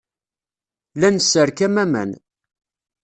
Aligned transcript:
La 1.03 1.07
nesserkam 1.13 1.75
aman. 1.83 2.09